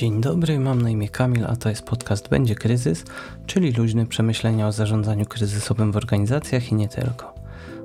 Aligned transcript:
Dzień 0.00 0.20
dobry, 0.20 0.60
mam 0.60 0.82
na 0.82 0.90
imię 0.90 1.08
Kamil, 1.08 1.46
a 1.46 1.56
to 1.56 1.68
jest 1.68 1.82
podcast 1.82 2.28
Będzie 2.28 2.54
Kryzys, 2.54 3.04
czyli 3.46 3.72
luźne 3.72 4.06
przemyślenia 4.06 4.66
o 4.66 4.72
zarządzaniu 4.72 5.26
kryzysowym 5.26 5.92
w 5.92 5.96
organizacjach 5.96 6.72
i 6.72 6.74
nie 6.74 6.88
tylko. 6.88 7.34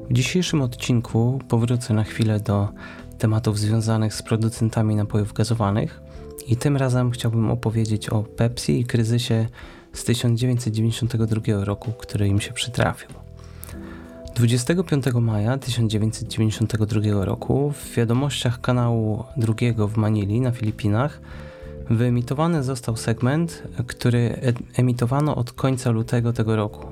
W 0.09 0.13
dzisiejszym 0.13 0.61
odcinku 0.61 1.39
powrócę 1.47 1.93
na 1.93 2.03
chwilę 2.03 2.39
do 2.39 2.69
tematów 3.17 3.59
związanych 3.59 4.13
z 4.13 4.21
producentami 4.21 4.95
napojów 4.95 5.33
gazowanych 5.33 6.01
i 6.47 6.57
tym 6.57 6.77
razem 6.77 7.11
chciałbym 7.11 7.51
opowiedzieć 7.51 8.09
o 8.09 8.23
Pepsi 8.23 8.79
i 8.79 8.85
kryzysie 8.85 9.47
z 9.93 10.03
1992 10.03 11.41
roku, 11.65 11.91
który 11.91 12.27
im 12.27 12.41
się 12.41 12.53
przytrafił. 12.53 13.09
25 14.35 15.05
maja 15.13 15.57
1992 15.57 17.25
roku 17.25 17.71
w 17.71 17.95
wiadomościach 17.95 18.61
kanału 18.61 19.23
drugiego 19.37 19.87
w 19.87 19.97
Manili 19.97 20.41
na 20.41 20.51
Filipinach 20.51 21.21
wyemitowany 21.89 22.63
został 22.63 22.97
segment, 22.97 23.63
który 23.87 24.35
emitowano 24.77 25.35
od 25.35 25.51
końca 25.51 25.89
lutego 25.91 26.33
tego 26.33 26.55
roku. 26.55 26.87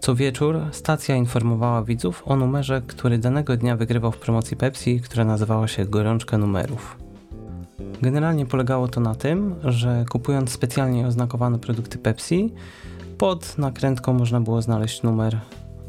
Co 0.00 0.14
wieczór 0.14 0.60
stacja 0.72 1.16
informowała 1.16 1.82
widzów 1.82 2.22
o 2.26 2.36
numerze, 2.36 2.82
który 2.86 3.18
danego 3.18 3.56
dnia 3.56 3.76
wygrywał 3.76 4.12
w 4.12 4.18
promocji 4.18 4.56
Pepsi, 4.56 5.00
która 5.00 5.24
nazywała 5.24 5.68
się 5.68 5.84
Gorączka 5.84 6.38
Numerów. 6.38 6.96
Generalnie 8.02 8.46
polegało 8.46 8.88
to 8.88 9.00
na 9.00 9.14
tym, 9.14 9.54
że 9.64 10.04
kupując 10.10 10.50
specjalnie 10.50 11.06
oznakowane 11.06 11.58
produkty 11.58 11.98
Pepsi, 11.98 12.52
pod 13.18 13.58
nakrętką 13.58 14.12
można 14.12 14.40
było 14.40 14.62
znaleźć 14.62 15.02
numer, 15.02 15.40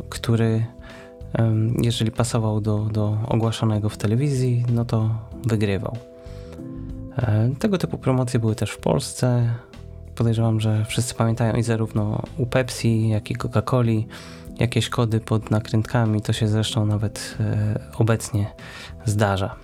który 0.09 0.65
jeżeli 1.81 2.11
pasował 2.11 2.61
do, 2.61 2.79
do 2.79 3.17
ogłaszanego 3.27 3.89
w 3.89 3.97
telewizji, 3.97 4.65
no 4.73 4.85
to 4.85 5.09
wygrywał. 5.45 5.97
E, 7.17 7.49
tego 7.59 7.77
typu 7.77 7.97
promocje 7.97 8.39
były 8.39 8.55
też 8.55 8.71
w 8.71 8.77
Polsce. 8.77 9.53
Podejrzewam, 10.15 10.59
że 10.59 10.85
wszyscy 10.85 11.13
pamiętają 11.13 11.53
i 11.53 11.63
zarówno 11.63 12.23
u 12.37 12.45
Pepsi, 12.45 13.09
jak 13.09 13.31
i 13.31 13.35
Coca-Coli 13.35 14.05
jakieś 14.59 14.89
kody 14.89 15.19
pod 15.19 15.51
nakrętkami. 15.51 16.21
To 16.21 16.33
się 16.33 16.47
zresztą 16.47 16.85
nawet 16.85 17.37
e, 17.39 17.79
obecnie 17.97 18.45
zdarza. 19.05 19.55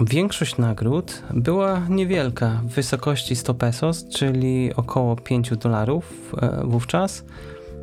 Większość 0.00 0.56
nagród 0.56 1.22
była 1.34 1.82
niewielka, 1.88 2.60
w 2.64 2.68
wysokości 2.68 3.36
100 3.36 3.54
pesos, 3.54 4.08
czyli 4.08 4.74
około 4.76 5.16
5 5.16 5.50
dolarów 5.50 6.34
e, 6.42 6.62
wówczas, 6.64 7.24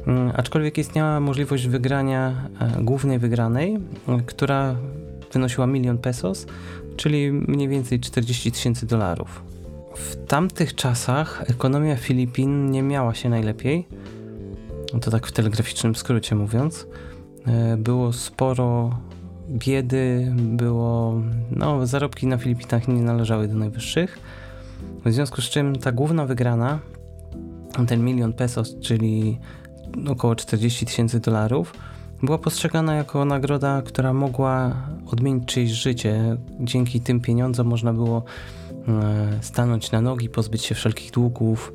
mm, 0.08 0.32
aczkolwiek 0.36 0.78
istniała 0.78 1.20
możliwość 1.20 1.68
wygrania 1.68 2.50
głównej 2.82 3.20
wygranej, 3.20 3.78
która 4.26 4.76
wynosiła 5.36 5.68
milion 5.68 5.98
pesos, 5.98 6.46
czyli 6.98 7.32
mniej 7.32 7.68
więcej 7.68 8.00
40 8.00 8.52
tysięcy 8.52 8.86
dolarów. 8.86 9.44
W 9.96 10.26
tamtych 10.28 10.76
czasach 10.76 11.44
ekonomia 11.50 11.96
Filipin 11.96 12.72
nie 12.72 12.84
miała 12.84 13.14
się 13.14 13.30
najlepiej, 13.30 13.88
to 15.02 15.12
tak 15.12 15.28
w 15.28 15.32
telegraficznym 15.32 15.96
skrócie 15.96 16.36
mówiąc. 16.36 16.88
E, 17.48 17.78
było 17.78 18.14
sporo 18.14 19.00
biedy, 19.50 20.34
było, 20.36 21.22
no 21.52 21.88
zarobki 21.88 22.28
na 22.28 22.38
Filipinach 22.38 22.88
nie 22.88 23.02
należały 23.02 23.48
do 23.48 23.56
najwyższych, 23.56 24.20
w 25.06 25.14
związku 25.14 25.42
z 25.42 25.50
czym 25.50 25.76
ta 25.76 25.92
główna 25.92 26.26
wygrana, 26.26 26.80
ten 27.88 28.04
milion 28.04 28.34
pesos, 28.34 28.80
czyli 28.80 29.40
około 30.08 30.36
40 30.36 30.86
tysięcy 30.86 31.20
dolarów, 31.20 31.74
była 32.24 32.38
postrzegana 32.38 32.96
jako 32.96 33.26
nagroda, 33.26 33.82
która 33.82 34.14
mogła 34.14 34.76
odmienić 35.12 35.46
czyjeś 35.46 35.72
życie. 35.72 36.38
Dzięki 36.60 37.02
tym 37.02 37.20
pieniądzom 37.20 37.68
można 37.68 37.94
było 37.94 38.24
e, 38.88 39.40
stanąć 39.42 39.92
na 39.92 40.02
nogi, 40.02 40.30
pozbyć 40.30 40.66
się 40.66 40.76
wszelkich 40.76 41.12
długów, 41.12 41.74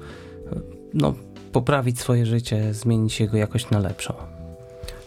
no, 0.94 1.14
poprawić 1.52 2.00
swoje 2.00 2.26
życie, 2.26 2.74
zmienić 2.74 3.20
jego 3.20 3.36
jakość 3.36 3.70
na 3.70 3.78
lepszą. 3.78 4.14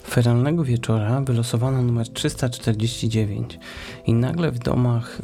Feralnego 0.10 0.64
wieczora 0.64 1.22
wylosowano 1.22 1.82
numer 1.82 2.10
349 2.10 3.60
i 4.08 4.14
nagle 4.14 4.52
w 4.52 4.60
domach 4.60 5.22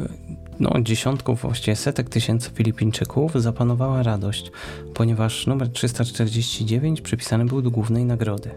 no, 0.59 0.81
dziesiątków, 0.81 1.41
właściwie 1.41 1.75
setek 1.75 2.09
tysięcy 2.09 2.49
Filipińczyków 2.49 3.33
zapanowała 3.35 4.03
radość, 4.03 4.51
ponieważ 4.93 5.47
numer 5.47 5.69
349 5.69 7.01
przypisany 7.01 7.45
był 7.45 7.61
do 7.61 7.71
głównej 7.71 8.05
nagrody. 8.05 8.49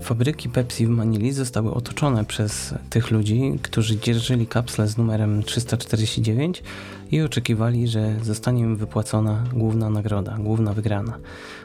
Fabryki 0.00 0.48
Pepsi 0.48 0.86
w 0.86 0.90
Manili 0.90 1.32
zostały 1.32 1.74
otoczone 1.74 2.24
przez 2.24 2.74
tych 2.90 3.10
ludzi, 3.10 3.58
którzy 3.62 3.98
dzierżyli 3.98 4.46
kapsle 4.46 4.88
z 4.88 4.96
numerem 4.96 5.42
349 5.42 6.62
i 7.10 7.22
oczekiwali, 7.22 7.88
że 7.88 8.16
zostanie 8.22 8.62
im 8.62 8.76
wypłacona 8.76 9.44
główna 9.52 9.90
nagroda, 9.90 10.36
główna 10.38 10.72
wygrana. 10.72 11.18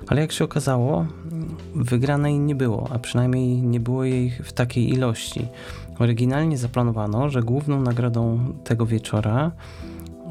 Ale 0.07 0.21
jak 0.21 0.31
się 0.31 0.43
okazało, 0.43 1.05
wygranej 1.75 2.39
nie 2.39 2.55
było, 2.55 2.89
a 2.91 2.99
przynajmniej 2.99 3.61
nie 3.61 3.79
było 3.79 4.03
jej 4.03 4.31
w 4.43 4.53
takiej 4.53 4.89
ilości. 4.89 5.47
Oryginalnie 5.99 6.57
zaplanowano, 6.57 7.29
że 7.29 7.43
główną 7.43 7.81
nagrodą 7.81 8.39
tego 8.63 8.85
wieczora 8.85 9.51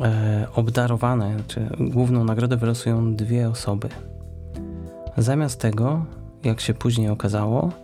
e, 0.01 0.47
obdarowane, 0.55 1.37
czy 1.49 1.69
główną 1.81 2.25
nagrodę 2.25 2.57
wylosują 2.57 3.15
dwie 3.15 3.49
osoby. 3.49 3.89
Zamiast 5.17 5.61
tego, 5.61 6.05
jak 6.45 6.61
się 6.61 6.75
później 6.75 7.09
okazało, 7.09 7.84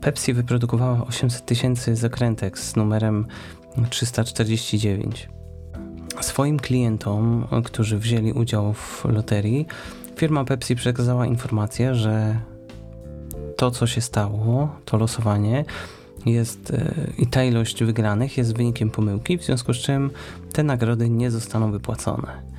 Pepsi 0.00 0.32
wyprodukowała 0.32 1.06
800 1.06 1.46
tysięcy 1.46 1.96
zakrętek 1.96 2.58
z 2.58 2.76
numerem 2.76 3.26
349. 3.90 5.28
Swoim 6.20 6.58
klientom, 6.58 7.46
którzy 7.64 7.98
wzięli 7.98 8.32
udział 8.32 8.72
w 8.72 9.04
loterii, 9.04 9.66
firma 10.16 10.44
Pepsi 10.44 10.76
przekazała 10.76 11.26
informację, 11.26 11.94
że 11.94 12.40
to, 13.56 13.70
co 13.70 13.86
się 13.86 14.00
stało, 14.00 14.76
to 14.84 14.96
losowanie 14.96 15.64
jest 16.26 16.70
e, 16.70 16.94
i 17.18 17.26
ta 17.26 17.44
ilość 17.44 17.84
wygranych 17.84 18.38
jest 18.38 18.56
wynikiem 18.56 18.90
pomyłki, 18.90 19.38
w 19.38 19.44
związku 19.44 19.74
z 19.74 19.76
czym 19.76 20.10
te 20.52 20.62
nagrody 20.62 21.10
nie 21.10 21.30
zostaną 21.30 21.72
wypłacone. 21.72 22.53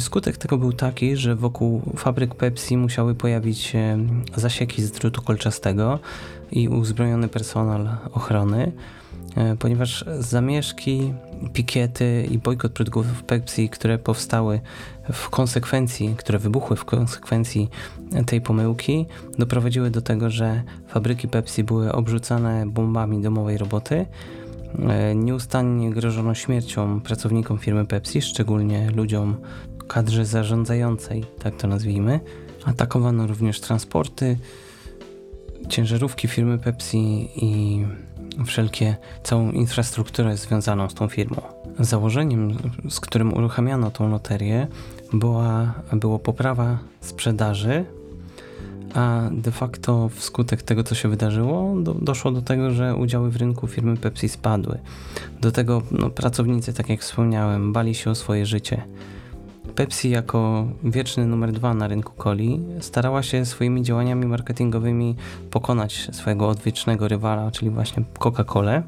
Skutek 0.00 0.36
tego 0.36 0.58
był 0.58 0.72
taki, 0.72 1.16
że 1.16 1.36
wokół 1.36 1.82
fabryk 1.96 2.34
Pepsi 2.34 2.76
musiały 2.76 3.14
pojawić 3.14 3.58
się 3.58 3.98
zasieki 4.36 4.82
z 4.82 4.90
drutu 4.90 5.22
kolczastego 5.22 5.98
i 6.50 6.68
uzbrojony 6.68 7.28
personel 7.28 7.88
ochrony, 8.12 8.72
e, 9.36 9.56
ponieważ 9.56 10.04
zamieszki, 10.18 11.12
pikiety 11.52 12.28
i 12.30 12.38
bojkot 12.38 12.72
produktów 12.72 13.22
Pepsi, 13.22 13.68
które 13.68 13.98
powstały 13.98 14.60
w 15.12 15.30
konsekwencji, 15.30 16.14
które 16.18 16.38
wybuchły 16.38 16.76
w 16.76 16.84
konsekwencji 16.84 17.70
tej 18.26 18.40
pomyłki, 18.40 19.06
doprowadziły 19.38 19.90
do 19.90 20.02
tego, 20.02 20.30
że 20.30 20.62
fabryki 20.88 21.28
Pepsi 21.28 21.64
były 21.64 21.92
obrzucane 21.92 22.66
bombami 22.66 23.22
domowej 23.22 23.58
roboty. 23.58 24.06
E, 24.88 25.14
nieustannie 25.14 25.90
grożono 25.90 26.34
śmiercią 26.34 27.00
pracownikom 27.00 27.58
firmy 27.58 27.86
Pepsi, 27.86 28.22
szczególnie 28.22 28.90
ludziom 28.90 29.36
kadrze 29.88 30.24
zarządzającej, 30.24 31.24
tak 31.42 31.56
to 31.56 31.68
nazwijmy. 31.68 32.20
Atakowano 32.64 33.26
również 33.26 33.60
transporty, 33.60 34.38
ciężarówki 35.68 36.28
firmy 36.28 36.58
Pepsi 36.58 37.28
i 37.36 37.84
wszelkie, 38.46 38.96
całą 39.22 39.50
infrastrukturę 39.50 40.36
związaną 40.36 40.88
z 40.88 40.94
tą 40.94 41.08
firmą. 41.08 41.42
Założeniem, 41.78 42.56
z 42.88 43.00
którym 43.00 43.34
uruchamiano 43.34 43.90
tą 43.90 44.10
loterię, 44.10 44.66
była, 45.12 45.74
było 45.92 46.18
poprawa 46.18 46.78
sprzedaży, 47.00 47.84
a 48.94 49.28
de 49.32 49.50
facto 49.50 50.08
wskutek 50.08 50.62
tego, 50.62 50.84
co 50.84 50.94
się 50.94 51.08
wydarzyło, 51.08 51.74
do, 51.80 51.94
doszło 51.94 52.30
do 52.30 52.42
tego, 52.42 52.70
że 52.70 52.96
udziały 52.96 53.30
w 53.30 53.36
rynku 53.36 53.66
firmy 53.66 53.96
Pepsi 53.96 54.28
spadły. 54.28 54.78
Do 55.40 55.52
tego 55.52 55.82
no, 55.90 56.10
pracownicy, 56.10 56.72
tak 56.72 56.88
jak 56.88 57.00
wspomniałem, 57.00 57.72
bali 57.72 57.94
się 57.94 58.10
o 58.10 58.14
swoje 58.14 58.46
życie. 58.46 58.82
Pepsi 59.78 60.10
jako 60.10 60.66
wieczny 60.84 61.26
numer 61.26 61.52
dwa 61.52 61.74
na 61.74 61.88
rynku 61.88 62.22
coli 62.22 62.60
starała 62.80 63.22
się 63.22 63.44
swoimi 63.44 63.82
działaniami 63.82 64.26
marketingowymi 64.26 65.16
pokonać 65.50 66.08
swojego 66.12 66.48
odwiecznego 66.48 67.08
rywala, 67.08 67.50
czyli 67.50 67.70
właśnie 67.70 68.02
Coca-Colę. 68.18 68.82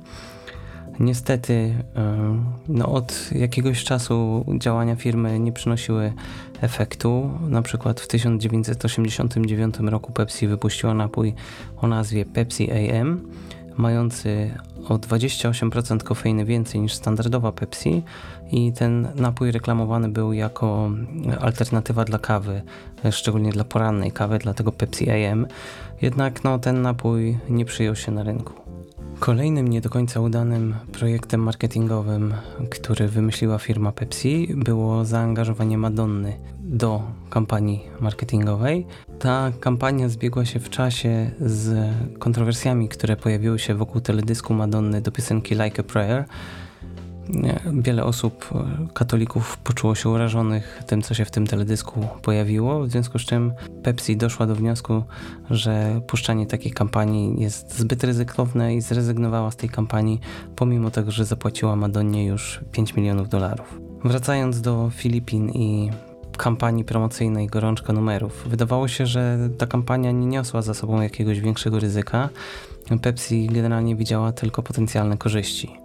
Niestety 1.01 1.75
e, 1.97 2.39
no 2.69 2.87
od 2.93 3.31
jakiegoś 3.33 3.85
czasu 3.85 4.45
działania 4.59 4.97
firmy 4.97 5.39
nie 5.41 5.53
przynosiły 5.53 6.13
efektu. 6.61 7.31
Na 7.49 7.63
przykład 7.63 8.01
w 8.01 8.09
1989 8.09 9.75
roku 9.79 10.13
Pepsi 10.13 10.47
wypuściła 10.47 10.95
napój 10.95 11.35
o 11.77 11.89
nazwie 11.89 12.25
Pepsi 12.25 12.71
AM, 12.73 13.21
mający 13.77 14.51
o 14.89 14.95
28% 14.99 16.03
kofeiny 16.03 16.45
więcej 16.45 16.81
niż 16.81 16.95
standardowa 16.95 17.53
Pepsi 17.53 18.03
i 18.53 18.73
ten 18.73 19.09
napój 19.15 19.51
reklamowany 19.51 20.09
był 20.09 20.33
jako 20.33 20.91
alternatywa 21.41 22.05
dla 22.05 22.19
kawy, 22.19 22.63
szczególnie 23.11 23.53
dla 23.53 23.65
porannej 23.65 24.13
kawy, 24.13 24.39
dlatego 24.39 24.73
Pepsi 24.73 25.11
AM. 25.11 25.47
Jednak 26.03 26.45
no, 26.45 26.59
ten 26.59 26.83
napój 26.83 27.39
nie 27.49 27.65
przyjął 27.65 27.97
się 27.97 28.13
na 28.13 28.23
rynku. 28.23 28.70
Kolejnym 29.21 29.69
nie 29.69 29.81
do 29.81 29.91
końca 29.91 30.21
udanym 30.21 30.75
projektem 30.93 31.43
marketingowym, 31.43 32.35
który 32.71 33.09
wymyśliła 33.09 33.59
firma 33.59 33.93
Pepsi, 33.93 34.55
było 34.57 35.05
zaangażowanie 35.05 35.79
Madonny 35.79 36.37
do 36.61 37.03
kampanii 37.31 37.81
marketingowej. 38.01 38.87
Ta 39.19 39.53
kampania 39.61 40.09
zbiegła 40.09 40.45
się 40.45 40.61
w 40.61 40.71
czasie 40.71 41.31
z 41.41 41.93
kontrowersjami, 42.19 42.89
które 42.89 43.17
pojawiły 43.17 43.59
się 43.59 43.75
wokół 43.75 44.01
teledysku 44.01 44.55
Madonny 44.55 45.01
do 45.01 45.13
piosenki 45.13 45.55
Like 45.55 45.81
a 45.81 45.83
Prayer 45.83 46.25
Wiele 47.73 48.05
osób, 48.05 48.49
e, 48.55 48.87
katolików, 48.95 49.57
poczuło 49.57 49.95
się 49.95 50.09
urażonych 50.09 50.83
tym, 50.87 51.03
co 51.03 51.15
się 51.15 51.25
w 51.25 51.31
tym 51.31 51.47
teledysku 51.47 52.07
pojawiło, 52.23 52.81
w 52.81 52.91
związku 52.91 53.19
z 53.19 53.23
czym 53.23 53.53
Pepsi 53.83 54.17
doszła 54.17 54.47
do 54.47 54.55
wniosku, 54.55 55.03
że 55.51 56.01
puszczanie 56.07 56.47
takiej 56.47 56.73
kampanii 56.73 57.41
jest 57.41 57.79
zbyt 57.79 58.05
ryzykowne 58.05 58.75
i 58.75 58.81
zrezygnowała 58.81 59.51
z 59.51 59.57
tej 59.57 59.69
kampanii, 59.69 60.21
pomimo 60.57 60.91
tego, 60.91 61.11
że 61.11 61.25
zapłaciła 61.25 61.77
Madonnie 61.77 62.27
już 62.27 62.61
5 62.73 62.95
milionów 62.95 63.29
dolarów. 63.29 63.81
Wracając 64.05 64.61
do 64.61 64.91
Filipin 64.95 65.51
i 65.51 65.91
kampanii 66.37 66.85
promocyjnej 66.85 67.47
Gorączka 67.47 67.93
Numerów. 67.93 68.45
Wydawało 68.49 68.89
się, 68.89 69.07
że 69.07 69.39
ta 69.59 69.67
kampania 69.67 70.11
nie 70.11 70.27
niosła 70.27 70.63
za 70.63 70.75
sobą 70.75 71.01
jakiegoś 71.01 71.41
większego 71.41 71.81
ryzyka. 71.81 72.29
Pepsi 73.03 73.47
generalnie 73.47 73.97
widziała 73.97 74.33
tylko 74.33 74.63
potencjalne 74.63 75.17
korzyści. 75.17 75.80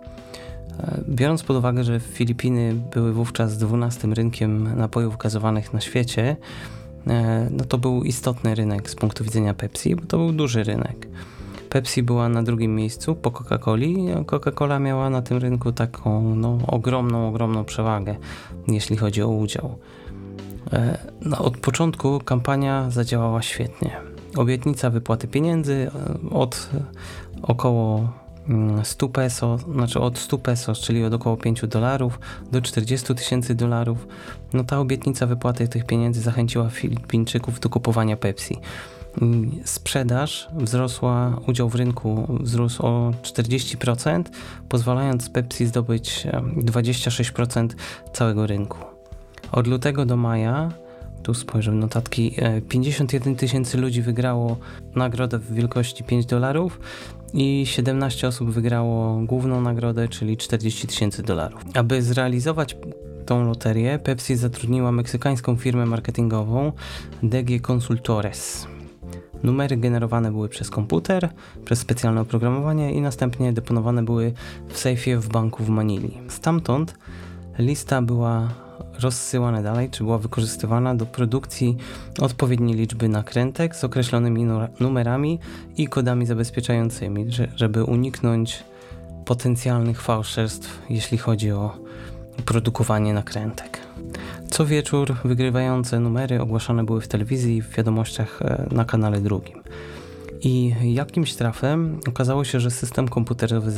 Biorąc 1.09 1.43
pod 1.43 1.57
uwagę, 1.57 1.83
że 1.83 1.99
Filipiny 1.99 2.75
były 2.93 3.13
wówczas 3.13 3.57
12 3.57 4.07
rynkiem 4.07 4.77
napojów 4.77 5.17
gazowanych 5.17 5.73
na 5.73 5.81
świecie, 5.81 6.37
e, 7.07 7.49
no 7.51 7.63
to 7.63 7.77
był 7.77 8.03
istotny 8.03 8.55
rynek 8.55 8.89
z 8.89 8.95
punktu 8.95 9.23
widzenia 9.23 9.53
Pepsi, 9.53 9.95
bo 9.95 10.05
to 10.05 10.17
był 10.17 10.31
duży 10.31 10.63
rynek. 10.63 11.07
Pepsi 11.69 12.03
była 12.03 12.29
na 12.29 12.43
drugim 12.43 12.75
miejscu 12.75 13.15
po 13.15 13.31
Coca-Coli, 13.31 14.25
Coca-Cola 14.25 14.81
miała 14.81 15.09
na 15.09 15.21
tym 15.21 15.37
rynku 15.37 15.71
taką 15.71 16.35
no, 16.35 16.57
ogromną, 16.67 17.29
ogromną 17.29 17.65
przewagę, 17.65 18.15
jeśli 18.67 18.97
chodzi 18.97 19.21
o 19.21 19.27
udział. 19.27 19.77
E, 20.73 20.97
no, 21.21 21.37
od 21.37 21.57
początku 21.57 22.19
kampania 22.19 22.89
zadziałała 22.89 23.41
świetnie. 23.41 23.97
Obietnica 24.37 24.89
wypłaty 24.89 25.27
pieniędzy 25.27 25.91
e, 26.23 26.29
od 26.29 26.69
około 27.41 28.09
100 28.83 29.09
peso, 29.09 29.57
znaczy 29.57 29.99
od 29.99 30.17
100 30.17 30.37
peso, 30.37 30.73
czyli 30.73 31.03
od 31.03 31.13
około 31.13 31.37
5 31.37 31.61
dolarów 31.67 32.19
do 32.51 32.61
40 32.61 33.15
tysięcy 33.15 33.55
dolarów, 33.55 34.07
no 34.53 34.63
ta 34.63 34.79
obietnica 34.79 35.27
wypłaty 35.27 35.67
tych 35.67 35.85
pieniędzy 35.85 36.21
zachęciła 36.21 36.69
Filipińczyków 36.69 37.59
do 37.59 37.69
kupowania 37.69 38.17
Pepsi. 38.17 38.57
Sprzedaż 39.63 40.47
wzrosła, 40.53 41.39
udział 41.47 41.69
w 41.69 41.75
rynku 41.75 42.37
wzrósł 42.39 42.85
o 42.85 43.11
40%, 43.21 44.23
pozwalając 44.69 45.29
Pepsi 45.29 45.65
zdobyć 45.65 46.27
26% 46.57 47.69
całego 48.13 48.47
rynku. 48.47 48.77
Od 49.51 49.67
lutego 49.67 50.05
do 50.05 50.17
maja 50.17 50.71
tu 51.23 51.33
spojrzę 51.33 51.71
w 51.71 51.75
notatki, 51.75 52.35
51 52.69 53.33
e, 53.33 53.35
tysięcy 53.35 53.77
ludzi 53.77 54.01
wygrało 54.01 54.57
nagrodę 54.95 55.39
w 55.39 55.53
wielkości 55.53 56.03
5 56.03 56.25
dolarów 56.25 56.79
i 57.35 57.65
17 57.65 58.27
osób 58.27 58.49
wygrało 58.49 59.21
główną 59.21 59.61
nagrodę, 59.61 60.07
czyli 60.07 60.37
40 60.37 60.87
tysięcy 60.87 61.23
dolarów. 61.23 61.61
Aby 61.73 62.01
zrealizować 62.01 62.77
tą 63.25 63.45
loterię, 63.45 63.99
Pepsi 63.99 64.35
zatrudniła 64.35 64.91
meksykańską 64.91 65.55
firmę 65.55 65.85
marketingową 65.85 66.71
DG 67.23 67.59
Consultores. 67.71 68.67
Numery 69.43 69.77
generowane 69.77 70.31
były 70.31 70.49
przez 70.49 70.69
komputer, 70.69 71.29
przez 71.65 71.79
specjalne 71.79 72.21
oprogramowanie 72.21 72.93
i 72.93 73.01
następnie 73.01 73.53
deponowane 73.53 74.03
były 74.03 74.33
w 74.67 74.77
sejfie 74.77 75.17
w 75.17 75.27
banku 75.29 75.63
w 75.63 75.69
Manili. 75.69 76.17
Stamtąd 76.27 76.95
lista 77.59 78.01
była 78.01 78.64
rozsyłane 78.99 79.63
dalej, 79.63 79.89
czy 79.89 80.03
była 80.03 80.17
wykorzystywana 80.17 80.95
do 80.95 81.05
produkcji 81.05 81.77
odpowiedniej 82.21 82.75
liczby 82.75 83.09
nakrętek 83.09 83.75
z 83.75 83.83
określonymi 83.83 84.45
numerami 84.79 85.39
i 85.77 85.87
kodami 85.87 86.25
zabezpieczającymi, 86.25 87.25
żeby 87.55 87.83
uniknąć 87.83 88.63
potencjalnych 89.25 90.01
fałszerstw, 90.01 90.81
jeśli 90.89 91.17
chodzi 91.17 91.51
o 91.51 91.77
produkowanie 92.45 93.13
nakrętek. 93.13 93.79
Co 94.51 94.65
wieczór 94.65 95.15
wygrywające 95.25 95.99
numery 95.99 96.41
ogłaszane 96.41 96.83
były 96.83 97.01
w 97.01 97.07
telewizji 97.07 97.57
i 97.57 97.61
w 97.61 97.69
wiadomościach 97.69 98.41
e, 98.41 98.67
na 98.71 98.85
kanale 98.85 99.21
drugim. 99.21 99.61
I 100.41 100.73
jakimś 100.93 101.33
trafem 101.33 101.99
okazało 102.07 102.43
się, 102.43 102.59
że 102.59 102.71
system 102.71 103.07
komputerowy 103.07 103.71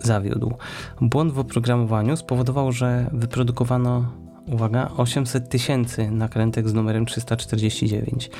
zawiódł. 0.00 0.54
Błąd 1.00 1.32
w 1.32 1.38
oprogramowaniu 1.38 2.16
spowodował, 2.16 2.72
że 2.72 3.10
wyprodukowano 3.12 4.12
uwaga, 4.46 4.90
800 4.96 5.48
tysięcy 5.48 6.10
nakrętek 6.10 6.68
z 6.68 6.74
numerem 6.74 7.06
349. 7.06 8.30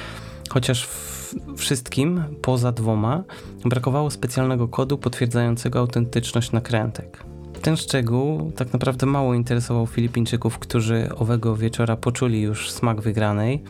Chociaż 0.51 0.89
wszystkim, 1.57 2.25
poza 2.43 2.73
dwoma, 2.73 3.25
brakowało 3.65 4.11
specjalnego 4.11 4.69
kodu 4.69 4.99
potwierdzającego 4.99 5.79
autentyczność 5.79 6.53
nakrętek. 6.53 7.25
Ten 7.63 7.77
szczegół 7.77 8.53
tak 8.57 8.73
naprawdę 8.73 9.07
mało 9.07 9.35
interesował 9.35 9.87
Filipińczyków, 9.87 10.59
którzy 10.59 11.09
owego 11.17 11.57
wieczora 11.57 11.97
poczuli 11.97 12.41
już 12.41 12.71
smak 12.71 13.01
wygranej. 13.01 13.63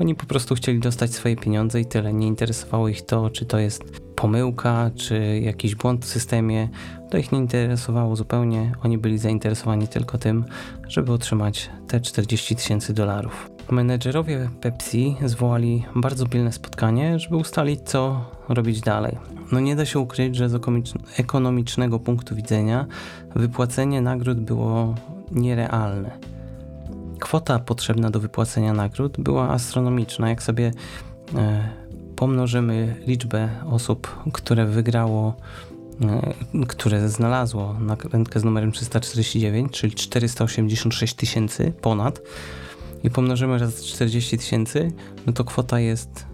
Oni 0.00 0.14
po 0.14 0.26
prostu 0.26 0.54
chcieli 0.54 0.80
dostać 0.80 1.10
swoje 1.10 1.36
pieniądze 1.36 1.80
i 1.80 1.86
tyle. 1.86 2.12
Nie 2.12 2.26
interesowało 2.26 2.88
ich 2.88 3.02
to, 3.02 3.30
czy 3.30 3.46
to 3.46 3.58
jest 3.58 4.00
pomyłka, 4.16 4.90
czy 4.96 5.40
jakiś 5.40 5.74
błąd 5.74 6.04
w 6.04 6.08
systemie. 6.08 6.68
To 7.10 7.18
ich 7.18 7.32
nie 7.32 7.38
interesowało 7.38 8.16
zupełnie. 8.16 8.72
Oni 8.82 8.98
byli 8.98 9.18
zainteresowani 9.18 9.88
tylko 9.88 10.18
tym, 10.18 10.44
żeby 10.88 11.12
otrzymać 11.12 11.70
te 11.88 12.00
40 12.00 12.56
tysięcy 12.56 12.94
dolarów. 12.94 13.50
Menedżerowie 13.70 14.50
Pepsi 14.60 15.16
zwołali 15.24 15.84
bardzo 15.94 16.26
pilne 16.26 16.52
spotkanie, 16.52 17.18
żeby 17.18 17.36
ustalić, 17.36 17.80
co 17.80 18.30
robić 18.48 18.80
dalej. 18.80 19.18
No 19.52 19.60
nie 19.60 19.76
da 19.76 19.84
się 19.84 19.98
ukryć, 19.98 20.36
że 20.36 20.48
z 20.48 20.60
ekonomicznego 21.18 21.98
punktu 21.98 22.34
widzenia 22.34 22.86
wypłacenie 23.34 24.00
nagród 24.00 24.40
było 24.40 24.94
nierealne. 25.30 26.35
Kwota 27.20 27.58
potrzebna 27.58 28.10
do 28.10 28.20
wypłacenia 28.20 28.72
nagród 28.72 29.20
była 29.20 29.48
astronomiczna. 29.48 30.28
Jak 30.28 30.42
sobie 30.42 30.72
e, 31.34 31.68
pomnożymy 32.16 32.96
liczbę 33.06 33.48
osób, 33.70 34.16
które 34.32 34.66
wygrało 34.66 35.36
E, 36.02 36.34
które 36.66 37.08
znalazło 37.08 37.76
nakrętkę 37.80 38.40
z 38.40 38.44
numerem 38.44 38.72
349, 38.72 39.72
czyli 39.72 39.94
486 39.94 41.14
tysięcy 41.14 41.72
ponad 41.80 42.22
i 43.04 43.10
pomnożymy 43.10 43.58
raz 43.58 43.84
40 43.84 44.38
tysięcy, 44.38 44.92
no 45.26 45.32
to 45.32 45.44
kwota 45.44 45.80
jest 45.80 46.26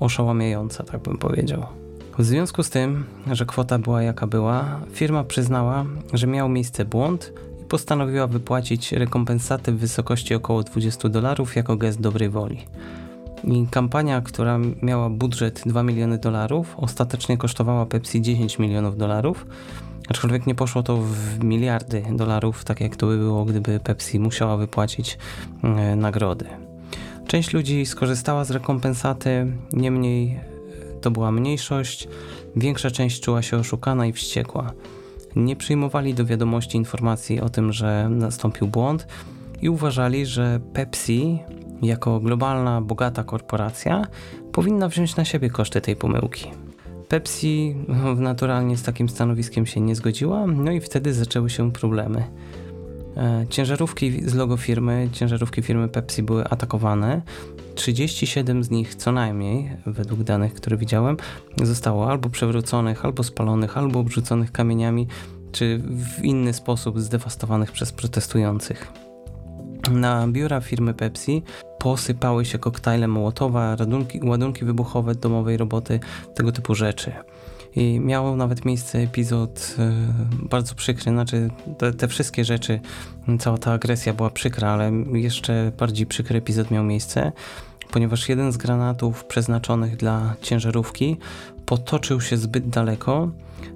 oszałamiająca, 0.00 0.84
tak 0.84 1.02
bym 1.02 1.18
powiedział. 1.18 1.66
W 2.18 2.24
związku 2.24 2.62
z 2.62 2.70
tym, 2.70 3.04
że 3.32 3.46
kwota 3.46 3.78
była 3.78 4.02
jaka 4.02 4.26
była, 4.26 4.80
firma 4.92 5.24
przyznała, 5.24 5.86
że 6.12 6.26
miał 6.26 6.48
miejsce 6.48 6.84
błąd 6.84 7.32
postanowiła 7.70 8.26
wypłacić 8.26 8.92
rekompensatę 8.92 9.72
w 9.72 9.78
wysokości 9.78 10.34
około 10.34 10.62
20 10.62 11.08
dolarów 11.08 11.56
jako 11.56 11.76
gest 11.76 12.00
dobrej 12.00 12.30
woli. 12.30 12.58
I 13.44 13.66
kampania, 13.70 14.20
która 14.20 14.58
miała 14.82 15.10
budżet 15.10 15.62
2 15.66 15.82
miliony 15.82 16.18
dolarów, 16.18 16.74
ostatecznie 16.76 17.36
kosztowała 17.36 17.86
Pepsi 17.86 18.22
10 18.22 18.58
milionów 18.58 18.96
dolarów. 18.96 19.46
Aczkolwiek 20.08 20.46
nie 20.46 20.54
poszło 20.54 20.82
to 20.82 20.96
w 20.96 21.44
miliardy 21.44 22.04
dolarów, 22.12 22.64
tak 22.64 22.80
jak 22.80 22.96
to 22.96 23.06
by 23.06 23.18
było, 23.18 23.44
gdyby 23.44 23.80
Pepsi 23.80 24.20
musiała 24.20 24.56
wypłacić 24.56 25.18
e, 25.62 25.96
nagrody. 25.96 26.46
Część 27.26 27.52
ludzi 27.52 27.86
skorzystała 27.86 28.44
z 28.44 28.50
rekompensaty, 28.50 29.46
niemniej 29.72 30.32
e, 30.32 30.40
to 31.00 31.10
była 31.10 31.32
mniejszość. 31.32 32.08
Większa 32.56 32.90
część 32.90 33.20
czuła 33.20 33.42
się 33.42 33.56
oszukana 33.56 34.06
i 34.06 34.12
wściekła. 34.12 34.72
Nie 35.36 35.56
przyjmowali 35.56 36.14
do 36.14 36.24
wiadomości 36.24 36.76
informacji 36.76 37.40
o 37.40 37.48
tym, 37.48 37.72
że 37.72 38.08
nastąpił 38.10 38.66
błąd 38.66 39.06
i 39.62 39.68
uważali, 39.68 40.26
że 40.26 40.60
Pepsi 40.72 41.38
jako 41.82 42.20
globalna, 42.20 42.80
bogata 42.80 43.24
korporacja 43.24 44.06
powinna 44.52 44.88
wziąć 44.88 45.16
na 45.16 45.24
siebie 45.24 45.50
koszty 45.50 45.80
tej 45.80 45.96
pomyłki. 45.96 46.50
Pepsi 47.08 47.76
no, 47.88 48.14
naturalnie 48.14 48.76
z 48.76 48.82
takim 48.82 49.08
stanowiskiem 49.08 49.66
się 49.66 49.80
nie 49.80 49.94
zgodziła, 49.94 50.46
no 50.46 50.72
i 50.72 50.80
wtedy 50.80 51.14
zaczęły 51.14 51.50
się 51.50 51.72
problemy. 51.72 52.24
E, 53.16 53.46
ciężarówki 53.50 54.28
z 54.28 54.34
logo 54.34 54.56
firmy, 54.56 55.08
ciężarówki 55.12 55.62
firmy 55.62 55.88
Pepsi 55.88 56.22
były 56.22 56.44
atakowane. 56.44 57.22
37 57.74 58.64
z 58.64 58.70
nich 58.70 58.94
co 58.94 59.12
najmniej, 59.12 59.70
według 59.86 60.22
danych, 60.22 60.54
które 60.54 60.76
widziałem, 60.76 61.16
zostało 61.62 62.10
albo 62.10 62.30
przewróconych, 62.30 63.04
albo 63.04 63.22
spalonych, 63.22 63.78
albo 63.78 63.98
obrzuconych 63.98 64.52
kamieniami, 64.52 65.06
czy 65.52 65.82
w 66.18 66.24
inny 66.24 66.52
sposób 66.52 67.00
zdewastowanych 67.00 67.72
przez 67.72 67.92
protestujących. 67.92 68.92
Na 69.90 70.28
biura 70.28 70.60
firmy 70.60 70.94
Pepsi 70.94 71.42
posypały 71.78 72.44
się 72.44 72.58
koktajle 72.58 73.08
Mołotowa, 73.08 73.76
ładunki, 73.80 74.20
ładunki 74.24 74.64
wybuchowe, 74.64 75.14
domowej 75.14 75.56
roboty, 75.56 76.00
tego 76.34 76.52
typu 76.52 76.74
rzeczy. 76.74 77.12
I 77.76 78.00
miał 78.00 78.36
nawet 78.36 78.64
miejsce 78.64 78.98
epizod 78.98 79.76
e, 79.78 79.92
bardzo 80.48 80.74
przykry, 80.74 81.12
znaczy 81.12 81.50
te, 81.78 81.92
te, 81.92 82.08
wszystkie 82.08 82.44
rzeczy, 82.44 82.80
cała 83.38 83.58
ta 83.58 83.72
agresja 83.72 84.12
była 84.12 84.30
przykra, 84.30 84.70
ale 84.70 84.92
jeszcze 85.12 85.72
bardziej 85.78 86.06
przykry 86.06 86.38
epizod 86.38 86.70
miał 86.70 86.84
miejsce, 86.84 87.32
ponieważ 87.90 88.28
jeden 88.28 88.52
z 88.52 88.56
granatów 88.56 89.24
przeznaczonych 89.24 89.96
dla 89.96 90.34
ciężarówki 90.42 91.16
potoczył 91.66 92.20
się 92.20 92.36
zbyt 92.36 92.68
daleko, 92.68 93.30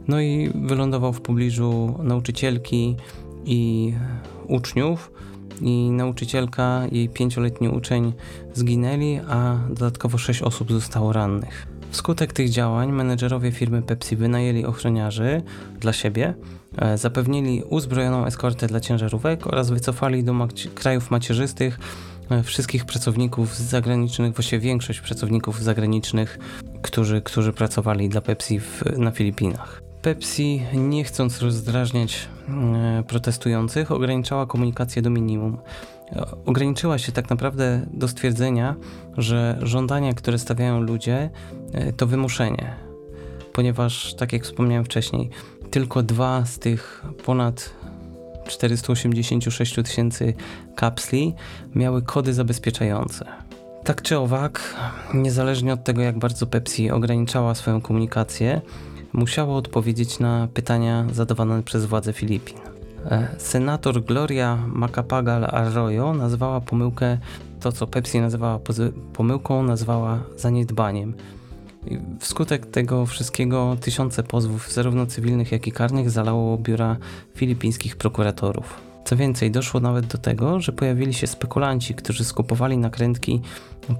no 0.08 0.20
i 0.20 0.50
wylądował 0.54 1.12
w 1.12 1.20
pobliżu 1.20 1.98
nauczycielki 2.02 2.96
i 3.44 3.92
uczniów, 4.48 5.10
i 5.60 5.90
nauczycielka, 5.90 6.82
jej 6.92 7.08
pięcioletni 7.08 7.68
uczeń 7.68 8.12
zginęli, 8.54 9.20
a 9.28 9.58
dodatkowo 9.68 10.18
sześć 10.18 10.42
osób 10.42 10.72
zostało 10.72 11.12
rannych. 11.12 11.66
Wskutek 11.94 12.32
tych 12.32 12.50
działań 12.50 12.92
menedżerowie 12.92 13.52
firmy 13.52 13.82
Pepsi 13.82 14.16
wynajęli 14.16 14.64
ochroniarzy 14.64 15.42
dla 15.80 15.92
siebie, 15.92 16.34
e, 16.78 16.98
zapewnili 16.98 17.62
uzbrojoną 17.62 18.26
eskortę 18.26 18.66
dla 18.66 18.80
ciężarówek 18.80 19.46
oraz 19.46 19.70
wycofali 19.70 20.24
do 20.24 20.32
mac 20.32 20.50
krajów 20.74 21.10
macierzystych 21.10 21.78
e, 22.30 22.42
wszystkich 22.42 22.84
pracowników 22.84 23.56
zagranicznych, 23.56 24.34
właściwie 24.34 24.60
większość 24.60 25.00
pracowników 25.00 25.62
zagranicznych, 25.62 26.38
którzy, 26.82 27.22
którzy 27.22 27.52
pracowali 27.52 28.08
dla 28.08 28.20
Pepsi 28.20 28.60
w, 28.60 28.82
na 28.98 29.10
Filipinach. 29.10 29.82
Pepsi, 30.02 30.62
nie 30.72 31.04
chcąc 31.04 31.42
rozdrażniać 31.42 32.28
e, 32.48 33.02
protestujących, 33.06 33.92
ograniczała 33.92 34.46
komunikację 34.46 35.02
do 35.02 35.10
minimum. 35.10 35.58
Ograniczyła 36.46 36.98
się 36.98 37.12
tak 37.12 37.30
naprawdę 37.30 37.86
do 37.92 38.08
stwierdzenia, 38.08 38.76
że 39.16 39.58
żądania, 39.62 40.14
które 40.14 40.38
stawiają 40.38 40.80
ludzie, 40.80 41.30
e, 41.72 41.92
to 41.92 42.06
wymuszenie, 42.06 42.74
ponieważ, 43.52 44.14
tak 44.14 44.32
jak 44.32 44.44
wspomniałem 44.44 44.84
wcześniej, 44.84 45.30
tylko 45.70 46.02
dwa 46.02 46.44
z 46.44 46.58
tych 46.58 47.04
ponad 47.24 47.74
486 48.48 49.74
tysięcy 49.82 50.34
kapsli 50.76 51.34
miały 51.74 52.02
kody 52.02 52.34
zabezpieczające. 52.34 53.26
Tak 53.84 54.02
czy 54.02 54.18
owak, 54.18 54.74
niezależnie 55.14 55.72
od 55.72 55.84
tego, 55.84 56.02
jak 56.02 56.18
bardzo 56.18 56.46
Pepsi 56.46 56.90
ograniczała 56.90 57.54
swoją 57.54 57.80
komunikację, 57.80 58.60
musiało 59.12 59.56
odpowiedzieć 59.56 60.18
na 60.18 60.48
pytania 60.54 61.06
zadawane 61.12 61.62
przez 61.62 61.84
władze 61.84 62.12
Filipin. 62.12 62.73
E, 63.10 63.28
senator 63.38 64.04
Gloria 64.04 64.56
Macapagal 64.66 65.44
Arroyo 65.44 66.14
nazwała 66.14 66.60
pomyłkę, 66.60 67.18
to 67.60 67.72
co 67.72 67.86
Pepsi 67.86 68.20
nazywała 68.20 68.60
pomyłką, 69.12 69.62
nazwała 69.62 70.22
zaniedbaniem. 70.36 71.14
Wskutek 72.20 72.66
tego 72.66 73.06
wszystkiego 73.06 73.76
tysiące 73.80 74.22
pozwów, 74.22 74.72
zarówno 74.72 75.06
cywilnych, 75.06 75.52
jak 75.52 75.66
i 75.66 75.72
karnych, 75.72 76.10
zalało 76.10 76.58
biura 76.58 76.96
filipińskich 77.34 77.96
prokuratorów. 77.96 78.93
Co 79.04 79.16
więcej, 79.16 79.50
doszło 79.50 79.80
nawet 79.80 80.06
do 80.06 80.18
tego, 80.18 80.60
że 80.60 80.72
pojawili 80.72 81.14
się 81.14 81.26
spekulanci, 81.26 81.94
którzy 81.94 82.24
skupowali 82.24 82.78
nakrętki 82.78 83.42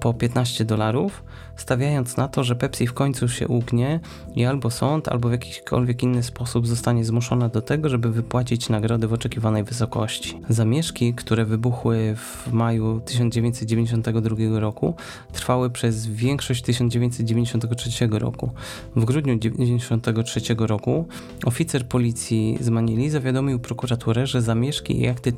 po 0.00 0.14
15 0.14 0.64
dolarów, 0.64 1.22
stawiając 1.56 2.16
na 2.16 2.28
to, 2.28 2.44
że 2.44 2.56
Pepsi 2.56 2.86
w 2.86 2.92
końcu 2.92 3.28
się 3.28 3.48
ugnie 3.48 4.00
i 4.34 4.44
albo 4.44 4.70
sąd, 4.70 5.08
albo 5.08 5.28
w 5.28 5.32
jakikolwiek 5.32 6.02
inny 6.02 6.22
sposób 6.22 6.66
zostanie 6.66 7.04
zmuszona 7.04 7.48
do 7.48 7.62
tego, 7.62 7.88
żeby 7.88 8.12
wypłacić 8.12 8.68
nagrody 8.68 9.08
w 9.08 9.12
oczekiwanej 9.12 9.64
wysokości. 9.64 10.40
Zamieszki, 10.48 11.14
które 11.14 11.44
wybuchły 11.44 12.16
w 12.16 12.52
maju 12.52 13.00
1992 13.00 14.36
roku, 14.60 14.94
trwały 15.32 15.70
przez 15.70 16.06
większość 16.06 16.62
1993 16.62 18.08
roku. 18.10 18.50
W 18.96 19.04
grudniu 19.04 19.38
1993 19.38 20.54
roku 20.58 21.06
oficer 21.44 21.88
policji 21.88 22.58
z 22.60 22.68
Manili 22.68 23.10
zawiadomił 23.10 23.58
prokuraturę, 23.58 24.26
że 24.26 24.42
zamieszki 24.42 24.93
i 25.00 25.08
akty 25.08 25.32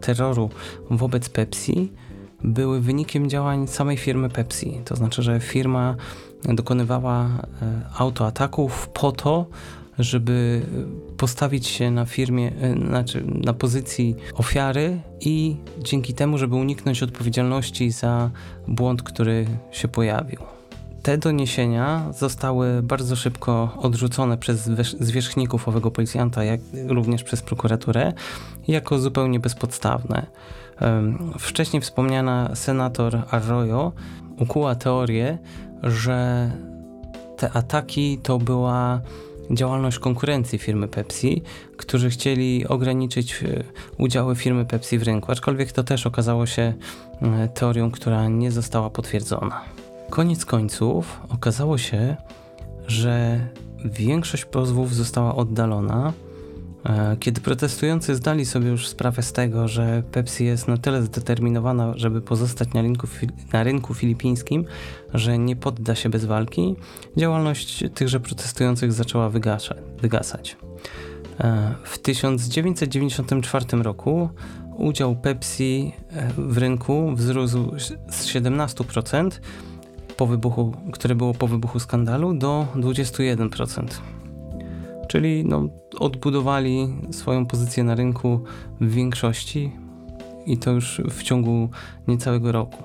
terroru 0.00 0.50
wobec 0.90 1.28
Pepsi 1.28 1.92
były 2.44 2.80
wynikiem 2.80 3.30
działań 3.30 3.66
samej 3.66 3.96
firmy 3.96 4.28
Pepsi. 4.28 4.80
To 4.84 4.96
znaczy, 4.96 5.22
że 5.22 5.40
firma 5.40 5.96
dokonywała 6.44 7.24
e, 7.26 7.82
autoataków 7.98 8.88
po 8.88 9.12
to, 9.12 9.46
żeby 9.98 10.62
postawić 11.16 11.66
się 11.66 11.90
na 11.90 12.04
firmie, 12.04 12.52
e, 12.60 12.86
znaczy 12.86 13.24
na 13.26 13.52
pozycji 13.52 14.16
ofiary 14.34 15.00
i 15.20 15.56
dzięki 15.78 16.14
temu, 16.14 16.38
żeby 16.38 16.54
uniknąć 16.54 17.02
odpowiedzialności 17.02 17.90
za 17.90 18.30
błąd, 18.68 19.02
który 19.02 19.46
się 19.70 19.88
pojawił. 19.88 20.59
Te 21.02 21.18
doniesienia 21.18 22.12
zostały 22.12 22.82
bardzo 22.82 23.16
szybko 23.16 23.76
odrzucone 23.78 24.38
przez 24.38 24.70
zwierzchników 25.00 25.68
owego 25.68 25.90
policjanta, 25.90 26.44
jak 26.44 26.60
również 26.88 27.24
przez 27.24 27.42
prokuraturę, 27.42 28.12
jako 28.68 28.98
zupełnie 28.98 29.40
bezpodstawne. 29.40 30.26
Wcześniej 31.38 31.82
wspomniana 31.82 32.50
senator 32.54 33.22
Arroyo 33.30 33.92
ukuła 34.38 34.74
teorię, 34.74 35.38
że 35.82 36.50
te 37.36 37.52
ataki 37.52 38.18
to 38.22 38.38
była 38.38 39.00
działalność 39.50 39.98
konkurencji 39.98 40.58
firmy 40.58 40.88
Pepsi, 40.88 41.42
którzy 41.76 42.10
chcieli 42.10 42.66
ograniczyć 42.66 43.42
e, 43.42 43.64
udziały 43.98 44.36
firmy 44.36 44.64
Pepsi 44.64 44.98
w 44.98 45.02
rynku, 45.02 45.32
aczkolwiek 45.32 45.72
to 45.72 45.84
też 45.84 46.06
okazało 46.06 46.46
się 46.46 46.74
e, 47.22 47.48
teorią, 47.48 47.90
która 47.90 48.28
nie 48.28 48.52
została 48.52 48.90
potwierdzona. 48.90 49.79
Koniec 50.10 50.44
końców 50.44 51.20
okazało 51.28 51.78
się, 51.78 52.16
że 52.86 53.40
większość 53.84 54.44
pozwów 54.44 54.94
została 54.94 55.36
oddalona, 55.36 56.12
E, 56.84 57.16
kiedy 57.20 57.40
protestujący 57.40 58.14
zdali 58.14 58.46
sobie 58.46 58.68
już 58.68 58.88
sprawę 58.88 59.22
z 59.22 59.32
tego, 59.32 59.68
że 59.68 60.02
Pepsi 60.12 60.44
jest 60.44 60.68
na 60.68 60.76
tyle 60.76 61.02
zdeterminowana, 61.02 61.92
żeby 61.96 62.22
pozostać 62.22 62.72
na 62.72 62.82
rynku, 62.82 63.06
na 63.52 63.62
rynku 63.62 63.94
filipińskim, 63.94 64.64
że 65.14 65.38
nie 65.38 65.56
podda 65.56 65.94
się 65.94 66.08
bez 66.08 66.24
walki, 66.24 66.76
działalność 67.16 67.84
tychże 67.94 68.20
protestujących 68.20 68.92
zaczęła 68.92 69.28
wygasza, 69.28 69.74
wygasać. 70.02 70.56
E, 71.40 71.74
w 71.84 71.98
1994 71.98 73.82
roku 73.82 74.28
udział 74.76 75.16
Pepsi 75.16 75.92
e, 76.10 76.28
w 76.36 76.58
rynku 76.58 77.12
wzrósł 77.16 77.78
z 78.08 78.26
17% 78.26 79.30
po 80.20 80.26
wybuchu, 80.26 80.72
które 80.92 81.14
było 81.14 81.34
po 81.34 81.48
wybuchu 81.48 81.80
skandalu 81.80 82.34
do 82.34 82.66
21% 82.76 83.84
czyli 85.08 85.44
no, 85.44 85.68
odbudowali 85.98 86.88
swoją 87.10 87.46
pozycję 87.46 87.84
na 87.84 87.94
rynku 87.94 88.40
w 88.80 88.90
większości 88.90 89.72
i 90.46 90.58
to 90.58 90.70
już 90.70 91.02
w 91.10 91.22
ciągu 91.22 91.68
niecałego 92.08 92.52
roku. 92.52 92.82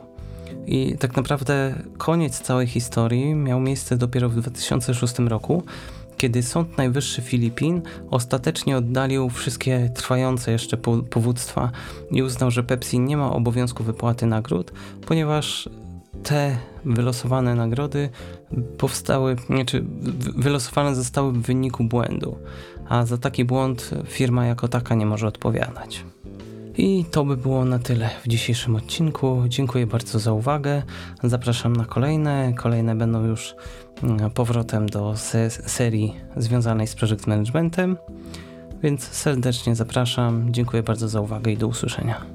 I 0.65 0.97
tak 0.99 1.15
naprawdę 1.15 1.75
koniec 1.97 2.39
całej 2.39 2.67
historii 2.67 3.35
miał 3.35 3.59
miejsce 3.59 3.97
dopiero 3.97 4.29
w 4.29 4.35
2006 4.35 5.19
roku, 5.19 5.63
kiedy 6.17 6.43
Sąd 6.43 6.77
Najwyższy 6.77 7.21
Filipin 7.21 7.81
ostatecznie 8.11 8.77
oddalił 8.77 9.29
wszystkie 9.29 9.89
trwające 9.95 10.51
jeszcze 10.51 10.77
powództwa 11.09 11.71
i 12.11 12.23
uznał, 12.23 12.51
że 12.51 12.63
Pepsi 12.63 12.99
nie 12.99 13.17
ma 13.17 13.31
obowiązku 13.31 13.83
wypłaty 13.83 14.25
nagród, 14.25 14.71
ponieważ 15.07 15.69
te 16.23 16.57
wylosowane 16.85 17.55
nagrody 17.55 18.09
powstały, 18.77 19.35
znaczy 19.47 19.85
wylosowane 20.37 20.95
zostały 20.95 21.31
w 21.31 21.41
wyniku 21.41 21.83
błędu, 21.83 22.37
a 22.89 23.05
za 23.05 23.17
taki 23.17 23.45
błąd 23.45 23.91
firma 24.07 24.45
jako 24.45 24.67
taka 24.67 24.95
nie 24.95 25.05
może 25.05 25.27
odpowiadać. 25.27 26.03
I 26.77 27.05
to 27.11 27.25
by 27.25 27.37
było 27.37 27.65
na 27.65 27.79
tyle 27.79 28.09
w 28.23 28.27
dzisiejszym 28.27 28.75
odcinku. 28.75 29.43
Dziękuję 29.47 29.87
bardzo 29.87 30.19
za 30.19 30.33
uwagę. 30.33 30.83
Zapraszam 31.23 31.75
na 31.75 31.85
kolejne. 31.85 32.53
Kolejne 32.53 32.95
będą 32.95 33.25
już 33.25 33.55
mm, 34.03 34.31
powrotem 34.31 34.89
do 34.89 35.17
se 35.17 35.49
serii 35.49 36.15
związanej 36.37 36.87
z 36.87 36.95
project 36.95 37.27
managementem. 37.27 37.97
Więc 38.83 39.03
serdecznie 39.03 39.75
zapraszam. 39.75 40.53
Dziękuję 40.53 40.83
bardzo 40.83 41.09
za 41.09 41.21
uwagę 41.21 41.51
i 41.51 41.57
do 41.57 41.67
usłyszenia. 41.67 42.34